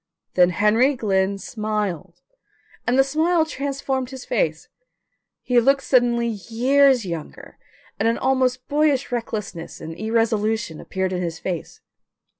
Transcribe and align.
Then 0.33 0.49
Henry 0.49 0.95
Glynn 0.95 1.37
smiled 1.37 2.23
and 2.87 2.97
the 2.97 3.03
smile 3.03 3.45
transformed 3.45 4.09
his 4.09 4.25
face. 4.25 4.67
He 5.43 5.59
looked 5.59 5.83
suddenly 5.83 6.27
years 6.27 7.05
younger, 7.05 7.59
and 7.99 8.07
an 8.07 8.17
almost 8.17 8.67
boyish 8.67 9.11
recklessness 9.11 9.79
and 9.79 9.93
irresolution 9.93 10.81
appeared 10.81 11.13
in 11.13 11.21
his 11.21 11.37
face. 11.37 11.81